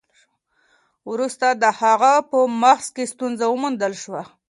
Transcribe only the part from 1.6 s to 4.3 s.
د هغه په مغز کې ستونزه وموندل شوه.